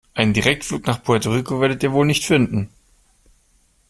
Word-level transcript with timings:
Einen 0.15 0.33
Direktflug 0.33 0.87
nach 0.87 1.03
Puerto 1.03 1.31
Rico 1.31 1.61
werdet 1.61 1.83
ihr 1.83 1.91
wohl 1.91 2.07
nicht 2.07 2.25
finden. 2.25 2.71